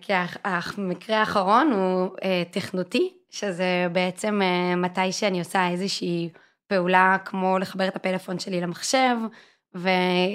[0.00, 0.12] כי
[0.44, 2.08] המקרה האחרון הוא
[2.50, 6.30] תכנותי, שזה בעצם אה, מתי שאני עושה איזושהי
[6.66, 9.16] פעולה כמו לחבר את הפלאפון שלי למחשב,
[9.74, 9.88] ו,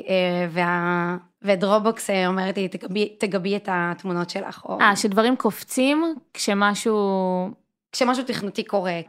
[0.10, 4.66] אה, וה, ודרופבוקס אה, אומרת לי, תגבי, תגבי את התמונות שלך.
[4.70, 4.96] אה, או...
[4.96, 7.67] שדברים קופצים כשמשהו...
[7.92, 9.02] כשמשהו תכנותי קורה.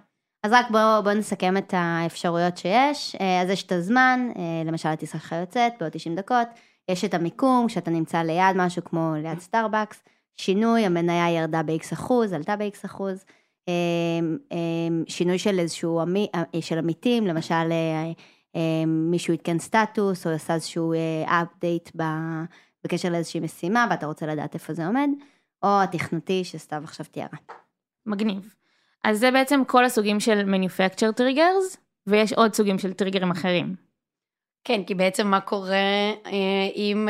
[0.42, 3.16] אז רק בואו בוא נסכם את האפשרויות שיש.
[3.42, 4.30] אז יש את הזמן,
[4.64, 6.48] למשל הטיסה שלך יוצאת בעוד 90 דקות,
[6.88, 10.02] יש את המיקום, כשאתה נמצא ליד משהו כמו ליד סטארבקס,
[10.36, 13.24] שינוי, המניה ירדה ב-X אחוז, עלתה ב-X אחוז.
[13.68, 17.72] אמ, שינוי של איזשהו, אה, של עמיתים, למשל
[18.54, 22.44] אה, מישהו עדכן סטטוס או עשה איזשהו אפדייט אה,
[22.84, 25.08] בקשר לאיזושהי משימה ואתה רוצה לדעת איפה זה עומד,
[25.62, 27.38] או התכנותי שסתיו עכשיו תיארה.
[28.06, 28.54] מגניב.
[29.04, 33.74] אז זה בעצם כל הסוגים של manufacture triggers, ויש עוד סוגים של טריגרים אחרים.
[34.64, 36.12] כן, כי בעצם מה קורה
[36.76, 37.08] אם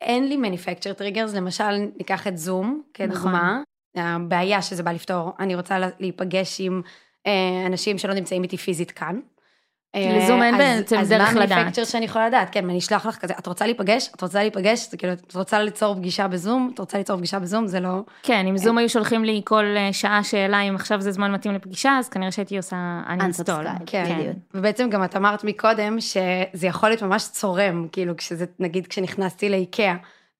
[0.00, 3.62] אין לי manufacture triggers, למשל ניקח את זום כדוגמה,
[3.96, 4.04] נכון.
[4.04, 6.82] הבעיה שזה בא לפתור, אני רוצה להיפגש עם
[7.26, 9.20] אה, אנשים שלא נמצאים איתי פיזית כאן.
[9.94, 11.22] לזום אין בעצם דרך לדעת.
[11.22, 12.48] אז מה המניפקצ'ר שאני יכולה לדעת?
[12.52, 14.10] כן, אני אשלח לך כזה, את רוצה להיפגש?
[14.16, 14.90] את רוצה להיפגש?
[14.90, 16.70] זה כאילו, את רוצה ליצור פגישה בזום?
[16.74, 17.66] את רוצה ליצור פגישה בזום?
[17.66, 18.00] זה לא...
[18.22, 21.54] כן, אם זום היו שולחים לי כל אה, שעה שאלה אם עכשיו זה זמן מתאים
[21.54, 23.68] לפגישה, אז כנראה שהייתי עושה uninstall.
[23.86, 24.32] כן, כן.
[24.54, 29.94] ובעצם גם את אמרת מקודם שזה יכול להיות ממש צורם, כאילו, כשזה, נגיד כשנכנסתי לאיקאה.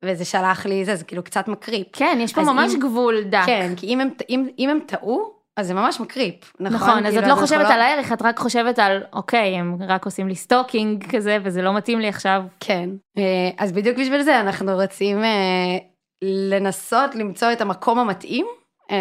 [0.04, 1.86] וזה שלח לי זה, זה כאילו קצת מקריפ.
[1.92, 3.42] כן, יש פה ממש אם, גבול דק.
[3.46, 6.76] כן, כי אם הם, אם, אם הם טעו, אז זה ממש מקריפ, נכון?
[6.76, 10.04] נכון, כאילו, אז את לא חושבת על הערך, את רק חושבת על, אוקיי, הם רק
[10.04, 12.42] עושים לי stalking כזה, וזה לא מתאים לי עכשיו.
[12.60, 15.78] כן, אה, אז בדיוק בשביל זה אנחנו רוצים אה,
[16.22, 18.46] לנסות למצוא את המקום המתאים
[18.90, 18.96] אה,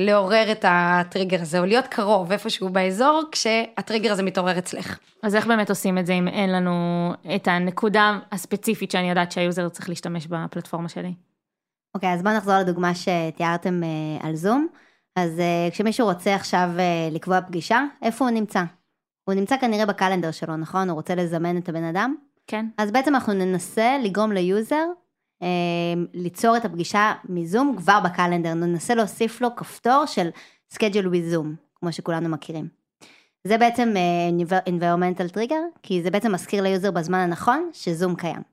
[0.00, 4.98] לעורר את הטריגר הזה, או להיות קרוב איפשהו באזור, כשהטריגר הזה מתעורר אצלך.
[5.22, 9.68] אז איך באמת עושים את זה אם אין לנו את הנקודה הספציפית שאני יודעת שהיוזר
[9.68, 11.14] צריך להשתמש בפלטפורמה שלי?
[11.94, 13.80] אוקיי, אז בואו נחזור לדוגמה שתיארתם
[14.22, 14.68] על זום.
[15.22, 18.62] אז אה, כשמישהו רוצה עכשיו אה, לקבוע פגישה, איפה הוא נמצא?
[19.24, 20.88] הוא נמצא כנראה ב-calendar שלו, נכון?
[20.88, 22.14] הוא רוצה לזמן את הבן אדם?
[22.46, 22.66] כן.
[22.78, 24.86] אז בעצם אנחנו ננסה לגרום ליוזר
[25.42, 25.48] אה,
[26.14, 30.28] ליצור את הפגישה מזום כבר ב-calendar, ננסה להוסיף לו כפתור של
[30.74, 32.68] schedule with zoom, כמו שכולנו מכירים.
[33.44, 38.49] זה בעצם אה, environmental trigger, כי זה בעצם מזכיר ליוזר בזמן הנכון שזום קיים.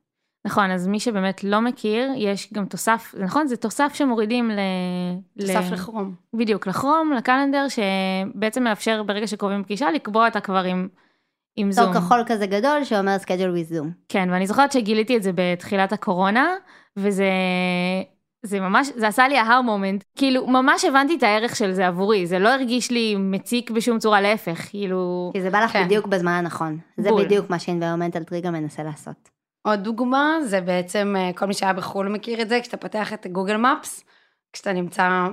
[0.48, 3.48] נכון, אז מי שבאמת לא מכיר, יש גם תוסף, נכון?
[3.48, 4.60] זה תוסף שמורידים ל...
[5.40, 5.74] תוסף ל...
[5.74, 6.14] לכרום.
[6.34, 10.88] בדיוק, לכרום, לקלנדר, שבעצם מאפשר ברגע שקובעים פגישה לקבוע אותה כבר עם,
[11.56, 11.86] עם זום.
[11.86, 13.88] כפתור כחול כזה גדול שאומר schedule with zoom.
[14.10, 16.48] כן, ואני זוכרת שגיליתי את זה בתחילת הקורונה,
[16.98, 17.30] וזה
[18.44, 22.28] זה ממש, זה עשה לי ההר מומנט, כאילו ממש הבנתי את הערך של זה עבורי,
[22.28, 25.32] זה לא הרגיש לי מציק בשום צורה, להפך, כאילו...
[25.34, 25.86] כי זה בא לך כן.
[25.86, 26.78] בדיוק בזמן הנכון.
[26.98, 27.26] זה בול.
[27.26, 29.37] בדיוק מה ש-environmental trigger מנסה לעשות.
[29.62, 33.28] עוד דוגמה זה בעצם אה, כל מי שהיה בחו"ל מכיר את זה כשאתה פותח את
[33.28, 34.04] גוגל מפס.
[34.54, 35.28] כשאתה נמצא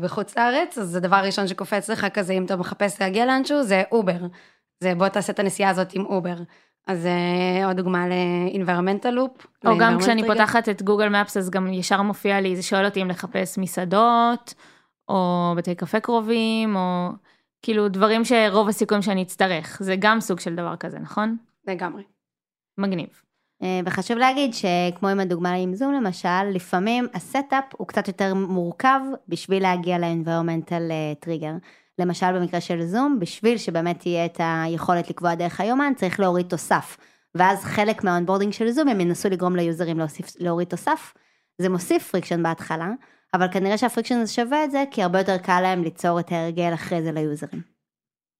[0.00, 4.18] בחוץ לארץ אז הדבר הראשון שקופץ לך כזה אם אתה מחפש להגיע לאנשהו זה אובר.
[4.80, 6.36] זה בוא תעשה את הנסיעה הזאת עם אובר.
[6.86, 9.66] אז אה, עוד דוגמה ל-environmental loop.
[9.66, 10.26] או גם כשאני.
[10.26, 14.54] פותחת את גוגל מפס אז גם ישר מופיע לי, זה שואל אותי אם לחפש מסעדות,
[15.08, 17.08] או בתי קפה קרובים, או
[17.62, 21.36] כאילו דברים שרוב הסיכויים שאני אצטרך, זה גם סוג של דבר כזה, נכון?
[21.68, 22.02] לגמרי.
[22.78, 23.22] מגניב.
[23.62, 29.00] אה, וחשוב להגיד שכמו עם הדוגמה עם זום למשל, לפעמים ה-setup הוא קצת יותר מורכב
[29.28, 31.66] בשביל להגיע ל-environmental אה, trigger.
[31.98, 36.96] למשל במקרה של זום, בשביל שבאמת תהיה את היכולת לקבוע דרך היומן, צריך להוריד תוסף.
[37.34, 41.14] ואז חלק מה-onboarding של זום הם ינסו לגרום ליוזרים להוסיף, להוריד תוסף.
[41.58, 42.90] זה מוסיף friction בהתחלה,
[43.34, 46.74] אבל כנראה שה-friction הזה שווה את זה, כי הרבה יותר קל להם ליצור את ההרגל
[46.74, 47.71] אחרי זה ליוזרים.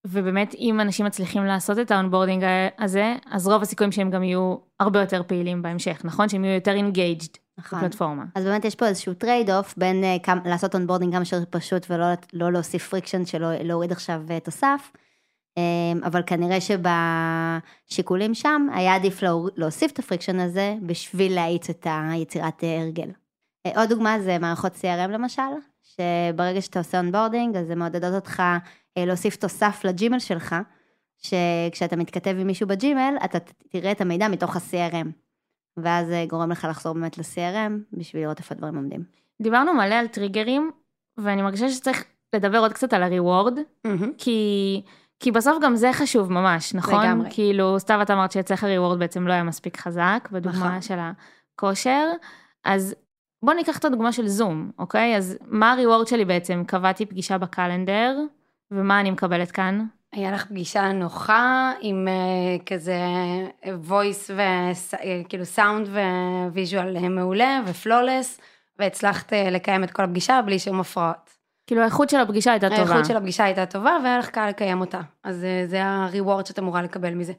[0.07, 2.43] ובאמת אם אנשים מצליחים לעשות את ה-onboarding
[2.79, 6.29] הזה, אז רוב הסיכויים שהם גם יהיו הרבה יותר פעילים בהמשך, נכון?
[6.29, 7.79] שהם יהיו יותר engaged נכון.
[7.79, 8.23] בפלטפורמה.
[8.35, 11.85] אז באמת יש פה איזשהו trade off בין אה, כמה, לעשות onboarding כמה שיותר פשוט
[11.89, 14.91] ולא לא להוסיף friction שלא להוריד עכשיו אה, תוסף.
[15.59, 19.21] אמ, אבל כנראה שבשיקולים שם היה עדיף
[19.55, 23.09] להוסיף את ה-friction הזה בשביל להאיץ את היצירת אה, הרגל.
[23.67, 25.41] אה, עוד דוגמה זה מערכות CRM למשל,
[25.83, 28.43] שברגע שאתה עושה onboarding אז זה מעודדות אותך
[28.97, 30.55] להוסיף תוסף לג'ימל שלך,
[31.17, 33.37] שכשאתה מתכתב עם מישהו בג'ימל אתה
[33.69, 35.07] תראה את המידע מתוך ה-CRM.
[35.77, 39.03] ואז זה גורם לך לחזור באמת ל-CRM בשביל לראות איפה הדברים עומדים.
[39.41, 40.71] דיברנו מלא על טריגרים,
[41.17, 42.03] ואני מרגישה שצריך
[42.35, 43.59] לדבר עוד קצת על הריוורד,
[44.17, 44.81] כי,
[45.19, 47.05] כי בסוף גם זה חשוב ממש, נכון?
[47.05, 47.29] לגמרי.
[47.31, 50.81] כאילו, סתיו את אמרת שאצלך הריוורד בעצם לא היה מספיק חזק, בדוגמה נכון.
[50.81, 52.11] של הכושר,
[52.63, 52.95] אז
[53.43, 55.17] בוא ניקח את הדוגמה של זום, אוקיי?
[55.17, 56.63] אז מה הריוורד שלי בעצם?
[56.67, 58.17] קבעתי פגישה ב-calendar,
[58.73, 59.85] ומה אני מקבלת כאן?
[60.11, 62.97] היה לך פגישה נוחה עם אה, כזה
[63.89, 65.87] voice וכאילו סאונד
[66.51, 68.39] ו-visual מעולה ו-flawless,
[68.79, 71.29] והצלחת אה, לקיים את כל הפגישה בלי שום הפרעות.
[71.67, 72.81] כאילו, האיכות של הפגישה הייתה טובה.
[72.81, 75.01] האיכות של הפגישה הייתה טובה והיה לך קל לקיים אותה.
[75.23, 77.33] אז אה, זה ה-reward שאת אמורה לקבל מזה.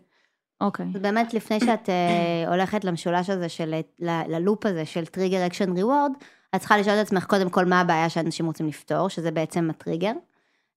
[0.61, 0.87] אוקיי.
[0.95, 5.73] אז באמת לפני שאת אה, הולכת למשולש הזה של, ל- ל-loop הזה של טריגר אקשן
[5.73, 6.13] reward,
[6.55, 10.13] את צריכה לשאול את עצמך קודם כל מה הבעיה שאנשים רוצים לפתור, שזה בעצם הטריגר.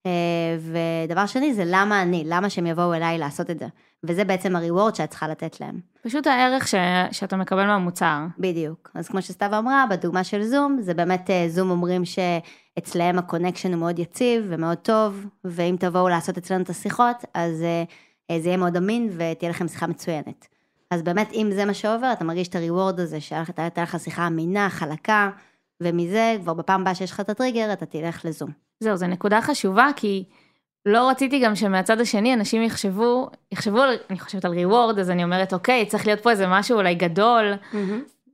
[0.07, 0.71] אה,
[1.07, 3.65] ודבר שני זה למה אני, למה שהם יבואו אליי לעשות את זה.
[4.03, 5.79] וזה בעצם הריוורד שאת צריכה לתת להם.
[6.01, 6.75] פשוט הערך ש...
[7.11, 8.19] שאתה מקבל מהמוצר.
[8.39, 8.91] בדיוק.
[8.95, 13.79] אז כמו שסתיו אמרה, בדוגמה של זום, זה באמת אה, זום אומרים שאצלהם ה-connection הוא
[13.79, 17.83] מאוד יציב ומאוד טוב, ואם תבואו לעשות אצלנו את השיחות, אז אה,
[18.31, 20.47] אה, זה יהיה מאוד אמין ותהיה לכם שיחה מצוינת.
[20.91, 24.69] אז באמת, אם זה מה שעובר, אתה מרגיש את הריוורד הזה, שהייתה לך שיחה אמינה,
[24.69, 25.29] חלקה,
[25.83, 28.49] ומזה, כבר בפעם הבאה שיש לך את הטריגר, אתה תלך לזום.
[28.79, 30.23] זהו, זו נקודה חשובה, כי
[30.85, 35.53] לא רציתי גם שמהצד השני אנשים יחשבו, יחשבו, אני חושבת על ריוורד, אז אני אומרת,
[35.53, 37.53] אוקיי, צריך להיות פה איזה משהו אולי גדול.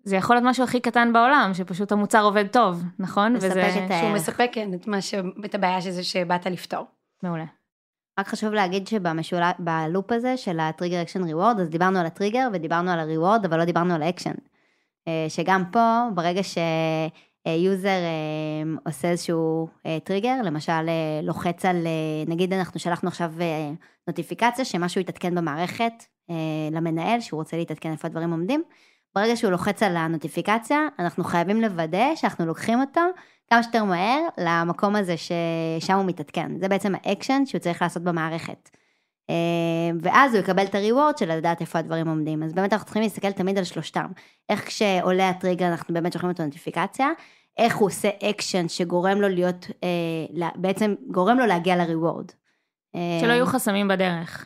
[0.04, 3.34] זה יכול להיות משהו הכי קטן בעולם, שפשוט המוצר עובד טוב, נכון?
[3.34, 4.16] מספק וזה את ה- שהוא הערך.
[4.16, 5.14] מספק כן, את, מה ש...
[5.46, 6.86] את הבעיה שזה שבאת לפתור.
[7.24, 7.46] מעולה.
[8.20, 13.00] רק חשוב להגיד שב-loop הזה של הטריגר אקשן reward, אז דיברנו על הטריגר ודיברנו על
[13.00, 14.34] הריוורד, אבל לא דיברנו על האקשן.
[15.08, 16.60] אה, שגם פה, ברגע שיוזר
[17.48, 17.54] אה,
[18.86, 21.88] עושה איזשהו אה, טריגר, למשל אה, לוחץ על,
[22.28, 23.32] נגיד אנחנו שלחנו עכשיו
[24.08, 25.94] נוטיפיקציה שמשהו יתעדכן במערכת
[26.72, 28.64] למנהל, שהוא רוצה להתעדכן איפה הדברים עומדים,
[29.16, 33.02] ברגע שהוא לוחץ על הנוטיפיקציה, אנחנו חייבים לוודא שאנחנו לוקחים אותו
[33.50, 36.52] כמה שיותר מהר למקום הזה ששם הוא מתעדכן.
[36.60, 38.70] זה בעצם האקשן שהוא צריך לעשות במערכת.
[39.30, 39.36] אה,
[40.02, 42.44] ואז הוא יקבל את ה reward של לדעת איפה הדברים עומדים.
[42.44, 44.06] אז באמת אנחנו צריכים להסתכל תמיד על שלושתם.
[44.50, 47.08] איך כשעולה הטריגר אנחנו באמת שולחים אותו נוטיפיקציה,
[47.58, 52.26] איך הוא עושה אקשן שגורם לו להיות, אה, בעצם גורם לו להגיע ל reward.
[52.96, 54.46] אה, שלא יהיו חסמים בדרך.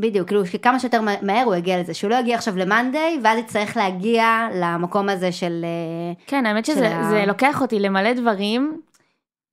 [0.00, 3.20] בדיוק, כאילו שכמה שיותר מה- מהר הוא יגיע לזה, שהוא לא יגיע עכשיו ל monday,
[3.24, 5.64] ואז יצטרך להגיע למקום הזה של...
[5.64, 8.80] אה, כן, האמת של שזה ה- לוקח אותי למלא דברים.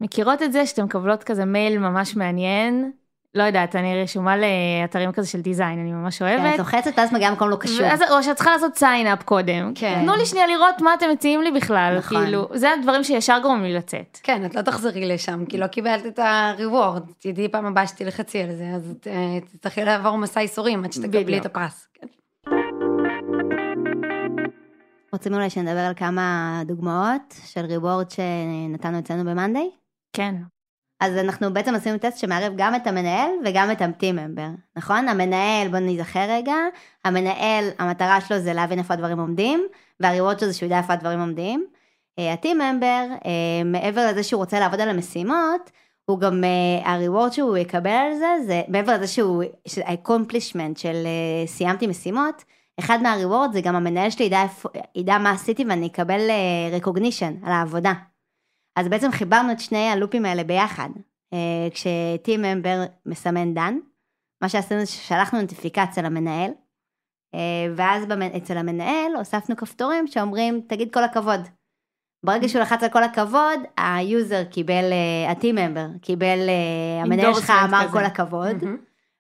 [0.02, 2.92] מכירות את זה שאתם מקבלות כזה מייל ממש מעניין?
[3.38, 6.54] לא יודעת, אני רשומה לאתרים כזה של דיזיין, אני ממש כן, אוהבת.
[6.54, 7.86] את לוחצת ואז מגיעה למקום לא קשור.
[7.86, 9.72] ואז, או שאת צריכה לעשות sign up קודם.
[9.76, 10.00] כן.
[10.02, 11.96] תנו לי שנייה לראות מה אתם מציעים לי בכלל.
[11.98, 12.24] נכון.
[12.24, 14.20] כאילו, זה הדברים שישר גורמים לי לצאת.
[14.24, 17.14] כן, את לא תחזרי לשם, כי לא קיבלת את ה-reward.
[17.20, 21.24] תדעי פעם הבאה שתלחצי על זה, אז את, אה, תצטרכי לעבור מסע ייסורים עד שתקבלי
[21.24, 21.42] בדיוק.
[21.42, 21.88] את הפרס.
[21.94, 22.08] כן.
[25.14, 29.70] רוצים אולי שנדבר על כמה דוגמאות של ריבורד שנתנו אצלנו במאנדיי?
[30.14, 30.36] כן.
[31.00, 35.08] אז אנחנו בעצם עשינו טסט שמערב גם את המנהל וגם את ה-team member, נכון?
[35.10, 36.56] המנהל, בוא נזכר רגע,
[37.06, 39.68] המנהל, המטרה שלו זה להבין איפה הדברים עומדים,
[40.00, 41.66] והריבורד שלו זה שהוא יודע איפה הדברים עומדים.
[42.20, 45.72] אה, ה-team member, אה, מעבר לזה שהוא רוצה לעבוד על המשימות,
[46.06, 49.44] הוא גם, אה, הריבורד שהוא יקבל על זה, זה מעבר לזה שהוא,
[49.86, 52.44] ה-accomplishment של אה, סיימתי משימות,
[52.80, 54.44] אחד מה reward זה גם המנהל שלי ידע,
[54.96, 57.94] ידע מה עשיתי ואני אקבל אה, recognition על העבודה.
[58.78, 60.90] אז בעצם חיברנו את שני הלופים האלה ביחד.
[61.34, 63.78] אה, כש team member מסמן done,
[64.42, 66.52] מה שעשינו זה ששלחנו נוטיפיקציה למנהל,
[67.36, 67.40] אה,
[67.76, 68.06] ואז
[68.38, 71.40] אצל המנהל הוספנו כפתורים שאומרים תגיד כל הכבוד.
[72.26, 74.92] ברגע שהוא לחץ על כל הכבוד, היוזר קיבל,
[75.28, 77.92] ה-team member קיבל, אה, המנהל שלך אמר כזה.
[77.92, 78.78] כל הכבוד, מהמם.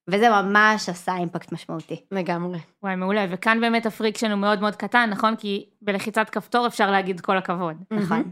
[0.09, 2.01] וזה ממש עשה אימפקט משמעותי.
[2.11, 2.59] לגמרי.
[2.83, 3.25] וואי, מעולה.
[3.29, 5.35] וכאן באמת ה friction הוא מאוד מאוד קטן, נכון?
[5.35, 7.75] כי בלחיצת כפתור אפשר להגיד כל הכבוד.
[7.91, 8.31] נכון.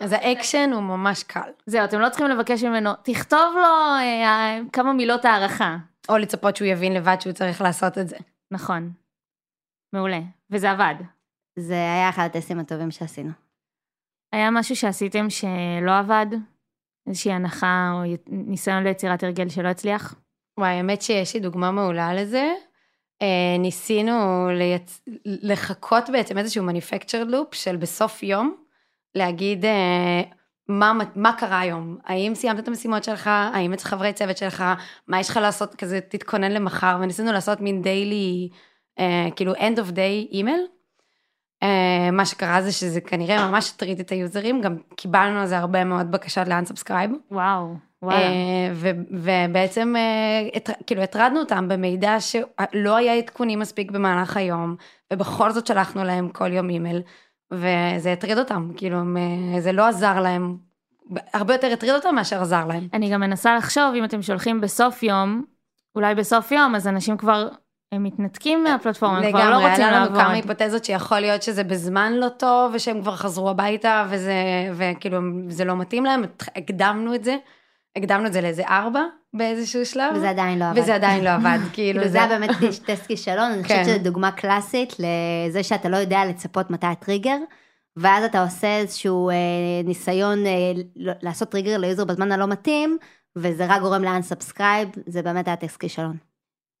[0.00, 1.50] אז האקשן הוא ממש קל.
[1.66, 5.76] זהו, אתם לא צריכים לבקש ממנו, תכתוב לו אה, כמה מילות הערכה.
[6.08, 8.16] או לצפות שהוא יבין לבד שהוא צריך לעשות את זה.
[8.50, 8.92] נכון.
[9.92, 10.20] מעולה.
[10.50, 10.94] וזה עבד.
[11.58, 13.30] זה היה אחד הטסטים הטובים שעשינו.
[14.32, 16.26] היה משהו שעשיתם שלא עבד?
[17.06, 20.14] איזושהי הנחה או ניסיון ליצירת הרגל שלא הצליח?
[20.58, 22.52] וואי, האמת שיש לי דוגמה מעולה לזה.
[23.22, 25.00] אה, ניסינו ליצ...
[25.24, 28.64] לחכות בעצם איזשהו manufactured loop של בסוף יום,
[29.14, 30.22] להגיד אה,
[30.68, 34.64] מה, מה קרה היום, האם סיימת את המשימות שלך, האם אצל חברי צוות שלך,
[35.08, 38.48] מה יש לך לעשות, כזה תתכונן למחר, וניסינו לעשות מין דיילי,
[38.98, 40.78] אה, כאילו end of day email.
[41.62, 45.84] אה, מה שקרה זה שזה כנראה ממש הטריד את היוזרים, גם קיבלנו על זה הרבה
[45.84, 47.12] מאוד בקשות ל-unsubscribe.
[47.30, 48.20] וואו, וואלה.
[48.20, 54.76] אה, ו- ובעצם אה, הת- כאילו הטרדנו אותם במידע שלא היה עדכונים מספיק במהלך היום,
[55.12, 57.02] ובכל זאת שלחנו להם כל יום אימייל,
[57.50, 60.56] וזה הטריד אותם, כאילו הם, אה, זה לא עזר להם,
[61.34, 62.88] הרבה יותר הטריד אותם מאשר עזר להם.
[62.92, 65.44] אני גם מנסה לחשוב אם אתם שולחים בסוף יום,
[65.96, 67.48] אולי בסוף יום, אז אנשים כבר,
[67.92, 70.34] הם מתנתקים מהפלטפורמה, הם כבר לא רוצים היה לנו כמה לעבוד.
[70.34, 74.32] היפותזות שיכול להיות שזה בזמן לא טוב, ושהם כבר חזרו הביתה, וזה,
[74.74, 76.22] וכאילו זה לא מתאים להם,
[76.56, 77.36] הקדמנו את זה,
[77.96, 79.02] הקדמנו את זה לאיזה ארבע
[79.34, 80.12] באיזשהו שלב.
[80.16, 80.80] וזה עדיין לא עבד.
[80.80, 82.08] וזה עדיין לא עבד, כאילו כאילו זה...
[82.08, 82.50] זה היה באמת
[82.86, 83.84] טסט כישלון, אני חושבת כן.
[83.84, 87.36] שזו דוגמה קלאסית לזה שאתה לא יודע לצפות מתי הטריגר,
[87.96, 89.34] ואז אתה עושה איזשהו אה,
[89.84, 90.52] ניסיון אה,
[90.96, 92.98] ל- לעשות טריגר ליוזר בזמן הלא מתאים,
[93.36, 96.16] וזה רק גורם ל unsubscribe, זה באמת היה טסט כישלון.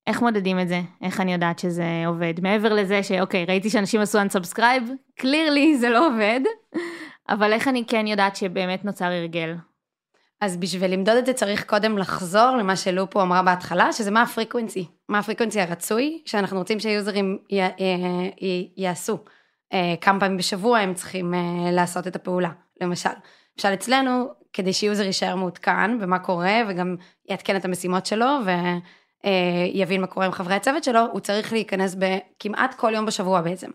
[0.06, 0.80] איך מודדים את זה?
[1.02, 2.34] איך אני יודעת שזה עובד?
[2.42, 6.40] מעבר לזה שאוקיי, ראיתי שאנשים עשו unsubscribe, clearly זה לא עובד,
[7.28, 9.54] אבל איך אני כן יודעת שבאמת נוצר הרגל?
[10.40, 14.28] אז בשביל למדוד את זה צריך קודם לחזור למה שלופו אמרה בהתחלה, שזה מה ה
[14.28, 17.68] frequency, מה ה frequency הרצוי, שאנחנו רוצים שהיוזרים י, י,
[18.40, 19.18] י, יעשו.
[19.72, 23.08] אה, כמה פעמים בשבוע הם צריכים אה, לעשות את הפעולה, למשל.
[23.58, 26.96] למשל אצלנו, כדי שיוזר יישאר מעודכן במה קורה, וגם
[27.28, 28.26] יעדכן את המשימות שלו,
[29.24, 33.70] ויבין מה קורה עם חברי הצוות שלו, הוא צריך להיכנס בכמעט כל יום בשבוע בעצם.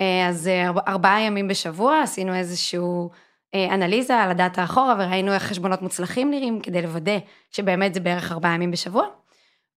[0.00, 3.16] אה, אז אה, ארבע- ארבעה ימים בשבוע עשינו איזשהו אה,
[3.54, 7.18] אנליזה על הדאטה אחורה וראינו איך חשבונות מוצלחים נראים כדי לוודא
[7.50, 9.06] שבאמת זה בערך ארבעה ימים בשבוע.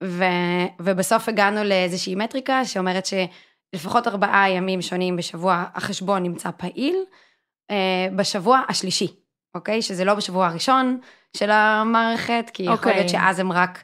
[0.04, 0.24] ו,
[0.82, 6.96] ובסוף הגענו לאיזושהי מטריקה שאומרת שלפחות ארבעה ימים שונים בשבוע החשבון נמצא פעיל
[7.72, 9.08] אה, בשבוע השלישי,
[9.56, 9.82] אוקיי?
[9.82, 11.00] שזה לא בשבוע הראשון
[11.38, 12.94] של המערכת, כי יכול אוקיי.
[12.94, 13.84] להיות שאז הם רק...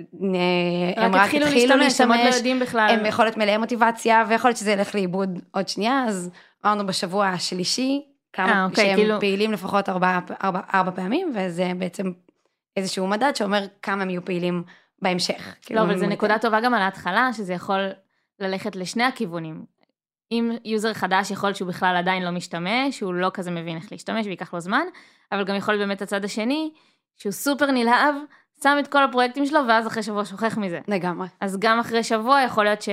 [0.00, 2.88] אה, הם רק התחילו להשתמש, הם עוד לא יודעים בכלל.
[2.90, 6.30] הם יכול להיות מלאי מוטיבציה, ויכול להיות שזה ילך לאיבוד עוד שנייה, אז
[6.64, 8.02] אמרנו בשבוע השלישי,
[8.38, 12.12] אה, כמה אוקיי, שהם כאילו- פעילים לפחות ארבע, ארבע, ארבע פעמים, וזה בעצם
[12.76, 14.62] איזשהו מדד שאומר כמה הם יהיו פעילים
[15.02, 15.54] בהמשך.
[15.62, 17.88] כאילו, לא, אבל זו אם- נקודה טובה גם על ההתחלה, שזה יכול
[18.40, 19.64] ללכת לשני הכיוונים.
[20.32, 24.26] אם יוזר חדש יכול שהוא בכלל עדיין לא משתמש, הוא לא כזה מבין איך להשתמש
[24.26, 24.82] וייקח לו זמן,
[25.32, 26.72] אבל גם יכול באמת הצד השני,
[27.16, 28.14] שהוא סופר נלהב,
[28.62, 30.80] שם את כל הפרויקטים שלו, ואז אחרי שבוע שוכח מזה.
[30.88, 31.26] לגמרי.
[31.40, 32.88] אז גם אחרי שבוע יכול להיות ש...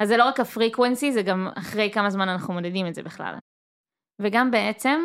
[0.00, 3.02] אז זה לא רק ה frequency, זה גם אחרי כמה זמן אנחנו מודדים את זה
[3.02, 3.34] בכלל.
[4.20, 5.00] וגם בעצם,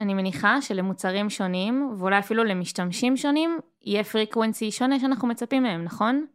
[0.00, 6.26] אני מניחה שלמוצרים שונים, ואולי אפילו למשתמשים שונים, יהיה frequency שונה שאנחנו מצפים מהם, נכון?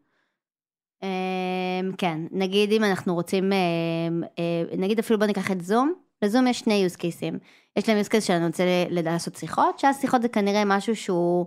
[1.03, 6.47] אמ, כן, נגיד אם אנחנו רוצים, אמ, אה, נגיד אפילו בוא ניקח את זום, לזום
[6.47, 7.38] יש שני use cases.
[7.75, 11.45] יש להם use case שאני רוצה לעשות שיחות, שאז שיחות זה כנראה משהו שהוא,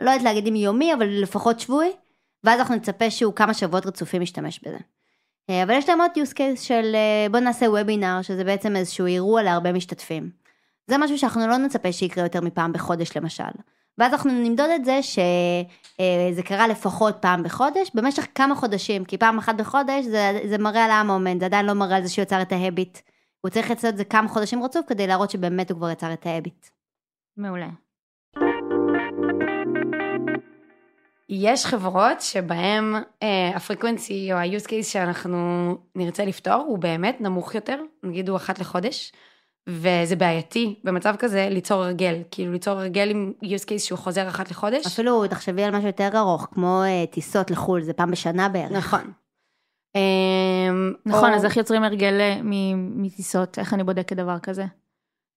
[0.00, 1.92] לא יודעת להגיד אם יומי, אבל לפחות שבועי,
[2.44, 4.78] ואז אנחנו נצפה שהוא כמה שבועות רצופים ישתמש בזה.
[5.50, 9.06] אה, אבל יש להם עוד use case של אה, בוא נעשה וובינר, שזה בעצם איזשהו
[9.06, 10.30] אירוע להרבה משתתפים.
[10.86, 13.44] זה משהו שאנחנו לא נצפה שיקרה יותר מפעם בחודש למשל.
[13.98, 19.38] ואז אנחנו נמדוד את זה שזה קרה לפחות פעם בחודש, במשך כמה חודשים, כי פעם
[19.38, 22.42] אחת בחודש זה, זה מראה על המומנט, זה עדיין לא מראה על זה שהוא יצר
[22.42, 22.98] את ההביט.
[23.40, 26.26] הוא צריך לעשות את זה כמה חודשים רצוף כדי להראות שבאמת הוא כבר יצר את
[26.26, 26.66] ההביט.
[27.36, 27.68] מעולה.
[31.28, 35.38] יש חברות שבהן אה, הפריקוונסי או ה-use case שאנחנו
[35.94, 39.12] נרצה לפתור הוא באמת נמוך יותר, נגיד הוא אחת לחודש,
[39.68, 44.50] וזה בעייתי במצב כזה ליצור הרגל, כאילו ליצור הרגל עם use case שהוא חוזר אחת
[44.50, 44.86] לחודש.
[44.86, 48.72] אפילו תחשבי על משהו יותר ארוך, כמו uh, טיסות לחו"ל, זה פעם בשנה בערך.
[48.72, 49.12] נכון.
[49.96, 50.00] אה,
[51.06, 52.40] נכון, או- אז איך יוצרים הרגל אה,
[52.74, 53.58] מטיסות?
[53.58, 54.64] איך אני בודקת דבר כזה?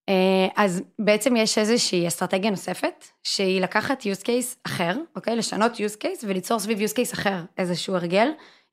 [0.09, 5.35] אה, אז בעצם יש איזושהי אסטרטגיה נוספת, שהיא לקחת use case אחר, אוקיי?
[5.35, 8.29] לשנות use case וליצור סביב use case אחר איזשהו הרגל.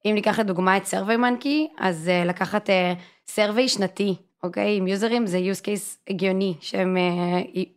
[0.07, 2.93] אם ניקח לדוגמה את survey monkey, אז אה, לקחת אה,
[3.35, 4.77] survey שנתי, אוקיי?
[4.77, 7.03] עם יוזרים זה use case הגיוני שהם אה,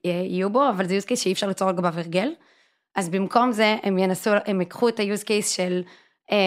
[0.05, 2.31] אה, יהיו בו, אבל זה use case שאי אפשר ליצור לגביו הרגל.
[2.95, 5.81] אז במקום זה הם ינסו, הם ייקחו את ה-use case של
[6.31, 6.37] אה,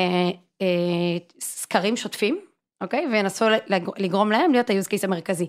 [0.63, 2.41] אה, סקרים שוטפים,
[2.81, 3.07] אוקיי?
[3.13, 5.47] וינסו לג- לגרום להם להיות ה-use case המרכזי.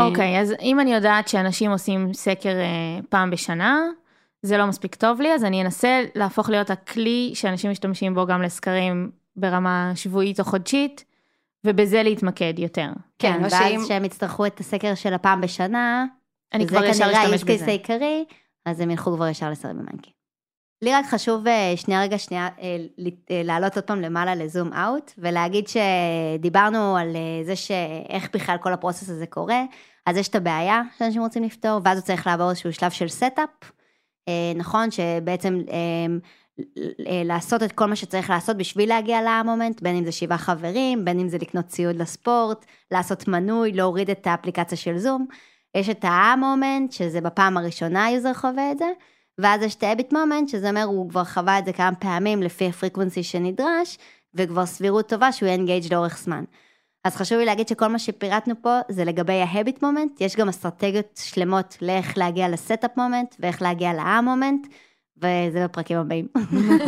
[0.00, 3.80] אוקיי, אז אם אני יודעת שאנשים עושים סקר אה, פעם בשנה,
[4.42, 8.42] זה לא מספיק טוב לי, אז אני אנסה להפוך להיות הכלי שאנשים משתמשים בו גם
[8.42, 11.04] לסקרים ברמה שבועית או חודשית,
[11.64, 12.88] ובזה להתמקד יותר.
[13.18, 16.04] כן, כן, או ואז שאם- שהם יצטרכו את הסקר של הפעם בשנה,
[16.54, 17.66] אני כבר ישר וזה כנראה אשתמש ה-use case בזה.
[17.66, 18.24] העיקרי,
[18.66, 20.10] אז הם ילכו כבר ישר ל SurveyMonkey.
[20.82, 22.76] לי רק חשוב אה, שנייה רגע שנייה אה,
[23.30, 28.72] אה, לעלות עוד פעם למעלה ל zoom out, ולהגיד שדיברנו על זה שאיך בכלל כל
[28.72, 29.62] ה process הזה קורה,
[30.06, 33.48] אז יש את הבעיה שאנשים רוצים לפתור, ואז הוא צריך לעבור איזשהו שלב של setup,
[34.56, 35.60] נכון, שבעצם
[37.24, 41.04] לעשות את כל מה שצריך לעשות בשביל להגיע ל moment, בין אם זה שבעה חברים,
[41.04, 45.26] בין אם זה לקנות ציוד לספורט, לעשות מנוי, להוריד את האפליקציה של זום.
[45.74, 48.92] יש את ה-moment, שזה בפעם הראשונה היוזר חווה את זה,
[49.38, 52.73] ואז יש את moment, שזה אומר הוא כבר חווה את זה כמה פעמים לפי ה
[52.73, 53.98] frequency שנדרש,
[54.34, 56.44] וכבר סבירות טובה שהוא יהיה engaged לאורך זמן.
[57.04, 61.20] אז חשוב לי להגיד שכל מה שפירטנו פה זה לגבי ה-habit moment, יש גם אסטרטגיות
[61.24, 64.66] שלמות לאיך להגיע ל setup moment ואיך להגיע ל-moment,
[65.16, 66.26] וזה בפרקים הבאים.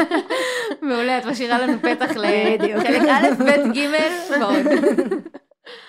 [0.82, 3.88] מעולה, את משאירה לנו פתח לחלק א', ב', ג'
[4.30, 4.66] ועוד.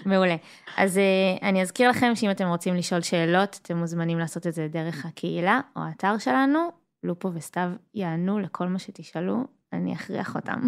[0.05, 0.35] מעולה.
[0.77, 4.67] אז אה, אני אזכיר לכם שאם אתם רוצים לשאול שאלות, אתם מוזמנים לעשות את זה
[4.71, 6.59] דרך הקהילה או האתר שלנו.
[7.03, 10.59] לופו וסתיו יענו לכל מה שתשאלו, אני אכריח אותם.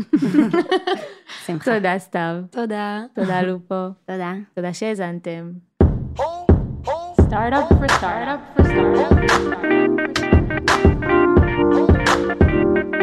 [1.46, 1.74] שמחה.
[1.74, 2.36] תודה סתיו.
[2.52, 3.02] תודה.
[3.15, 3.88] תודה לופו.
[4.06, 4.34] תודה.
[4.56, 5.52] תודה שהאזנתם.
[7.30, 9.20] Startup for startup for startup.
[9.28, 9.36] for
[11.93, 12.93] startup.